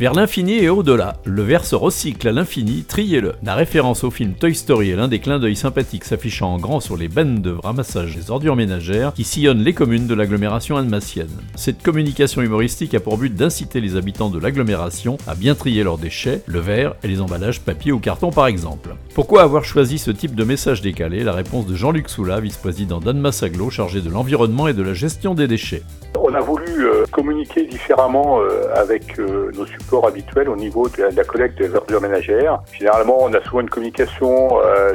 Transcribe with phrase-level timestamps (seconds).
[0.00, 3.34] Vers l'infini et au-delà, le verre se recycle à l'infini, triez-le.
[3.42, 6.80] La référence au film Toy Story est l'un des clins d'œil sympathiques s'affichant en grand
[6.80, 11.28] sur les bennes de ramassage des ordures ménagères qui sillonnent les communes de l'agglomération almacienne.
[11.54, 15.98] Cette communication humoristique a pour but d'inciter les habitants de l'agglomération à bien trier leurs
[15.98, 18.96] déchets, le verre et les emballages papier ou carton par exemple.
[19.12, 21.24] Pourquoi avoir choisi ce type de message décalé?
[21.24, 23.00] La réponse de Jean-Luc Soula, vice-président
[23.42, 25.82] Aglo, chargé de l'environnement et de la gestion des déchets.
[26.30, 31.08] On a voulu euh, communiquer différemment euh, avec euh, nos supports habituels au niveau de
[31.12, 32.62] la, collecte des ordures ménagères.
[32.72, 34.50] Généralement, on a souvent une communication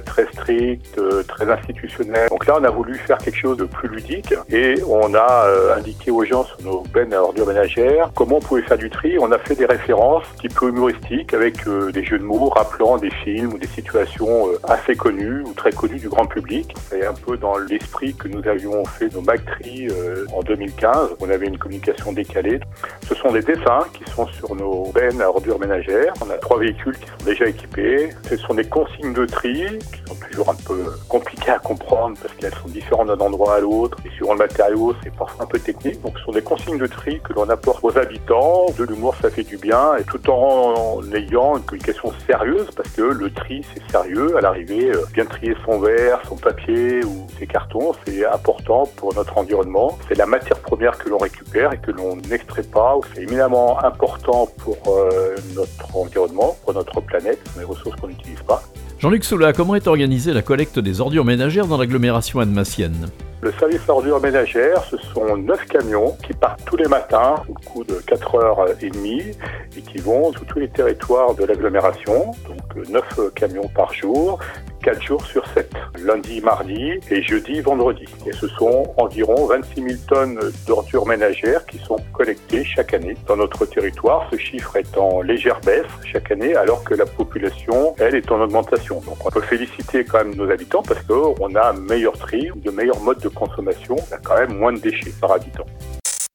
[0.06, 2.30] très stricte, très institutionnelle.
[2.30, 6.12] Donc là, on a voulu faire quelque chose de plus ludique et on a indiqué
[6.12, 9.18] aux gens sur nos bennes à ordures ménagères comment on pouvait faire du tri.
[9.20, 12.98] On a fait des références un petit peu humoristiques avec des jeux de mots rappelant
[12.98, 16.74] des films ou des situations assez connues ou très connues du grand public.
[16.90, 19.88] C'est un peu dans l'esprit que nous avions fait nos MacTri
[20.34, 22.60] en 2015 on avait une communication décalée.
[23.08, 26.13] Ce sont des dessins qui sont sur nos bennes à ordures ménagères.
[26.26, 28.10] On a trois véhicules qui sont déjà équipés.
[28.30, 32.34] Ce sont des consignes de tri qui sont toujours un peu compliquées à comprendre parce
[32.36, 33.98] qu'elles sont différentes d'un endroit à l'autre.
[34.05, 36.02] Et suivant le matériau, c'est parfois un peu technique.
[36.02, 38.66] Donc ce sont des consignes de tri que l'on apporte aux habitants.
[38.77, 39.96] De l'humour, ça fait du bien.
[39.98, 44.38] Et tout en ayant une communication sérieuse parce que le tri, c'est sérieux.
[44.38, 49.14] À l'arrivée, euh, bien trier son verre, son papier ou ses cartons, c'est important pour
[49.16, 49.98] notre environnement.
[50.08, 52.96] C'est la matière première que que l'on récupère et que l'on n'extrait pas.
[53.13, 58.62] C'est éminemment important pour euh, notre environnement, pour notre planète, les ressources qu'on n'utilise pas.
[58.99, 63.08] Jean-Luc Soula, comment est organisée la collecte des ordures ménagères dans l'agglomération annemassienne
[63.41, 67.86] le service ordures ménagères, ce sont neuf camions qui partent tous les matins au cours
[67.86, 69.36] de 4h30
[69.78, 72.31] et qui vont sur tous les territoires de l'agglomération.
[72.47, 74.40] Donc neuf camions par jour
[74.86, 78.06] 4 jours sur 7, lundi, mardi et jeudi, vendredi.
[78.25, 83.38] Et ce sont environ 26 000 tonnes d'ordures ménagères qui sont collectées chaque année dans
[83.38, 84.28] notre territoire.
[84.31, 88.42] Ce chiffre est en légère baisse chaque année alors que la population, elle, est en
[88.42, 89.02] augmentation.
[89.06, 92.72] Donc on peut féliciter quand même nos habitants parce qu'on a un meilleur tri, de
[92.72, 95.66] meilleurs modes de consommation, on a quand même moins de déchets par habitant.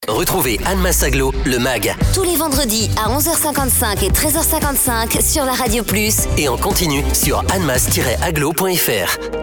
[0.07, 1.95] Retrouvez Anne Massaglo, le MAG.
[2.13, 6.27] Tous les vendredis à 11h55 et 13h55 sur la Radio Plus.
[6.37, 9.40] Et en continu sur annemass-aglo.fr.